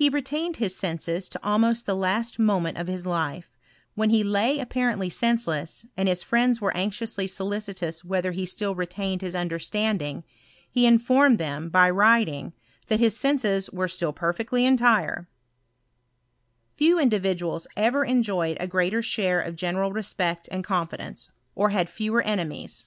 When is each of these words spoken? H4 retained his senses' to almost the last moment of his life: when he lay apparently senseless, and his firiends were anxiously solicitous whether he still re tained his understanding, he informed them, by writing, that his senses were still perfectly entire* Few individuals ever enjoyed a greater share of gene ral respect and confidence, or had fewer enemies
H4 0.00 0.12
retained 0.14 0.56
his 0.58 0.76
senses' 0.76 1.28
to 1.28 1.40
almost 1.42 1.84
the 1.84 1.96
last 1.96 2.38
moment 2.38 2.78
of 2.78 2.86
his 2.86 3.04
life: 3.06 3.56
when 3.96 4.10
he 4.10 4.22
lay 4.22 4.60
apparently 4.60 5.10
senseless, 5.10 5.84
and 5.96 6.08
his 6.08 6.22
firiends 6.22 6.60
were 6.60 6.72
anxiously 6.76 7.26
solicitous 7.26 8.04
whether 8.04 8.30
he 8.30 8.46
still 8.46 8.76
re 8.76 8.86
tained 8.86 9.20
his 9.20 9.34
understanding, 9.34 10.22
he 10.70 10.86
informed 10.86 11.38
them, 11.40 11.70
by 11.70 11.90
writing, 11.90 12.52
that 12.86 13.00
his 13.00 13.16
senses 13.16 13.68
were 13.70 13.88
still 13.88 14.12
perfectly 14.12 14.64
entire* 14.64 15.28
Few 16.74 17.00
individuals 17.00 17.66
ever 17.76 18.04
enjoyed 18.04 18.58
a 18.60 18.68
greater 18.68 19.02
share 19.02 19.40
of 19.40 19.56
gene 19.56 19.74
ral 19.74 19.90
respect 19.92 20.48
and 20.52 20.62
confidence, 20.62 21.30
or 21.56 21.70
had 21.70 21.88
fewer 21.90 22.22
enemies 22.22 22.86